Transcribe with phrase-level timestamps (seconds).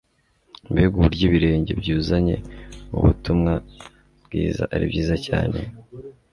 [0.71, 2.35] mbega uburyo ibirenge byuzanye
[2.97, 3.53] ubutumwa
[4.25, 5.59] bwiza ari byiza cyane